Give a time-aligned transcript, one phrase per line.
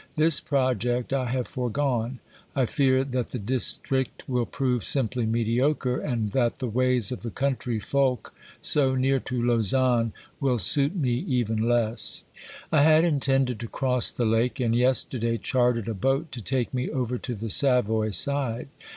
[0.15, 2.21] This project I have fore gone.
[2.55, 7.29] I fear that the district will prove simply mediocre, and that the ways of the
[7.29, 8.33] country folk,
[8.63, 12.23] so near to Lausanne, will suit me even less.
[12.71, 16.89] I had intended to cross the lake, and yesterday chartered a boat to take me
[16.89, 18.69] over to the Savoy side.